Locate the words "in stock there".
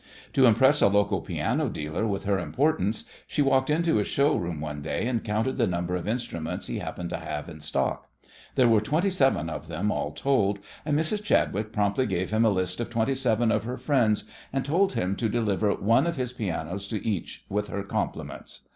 7.47-8.67